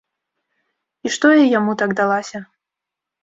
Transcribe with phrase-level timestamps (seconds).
[1.07, 2.39] І што я яму так далася?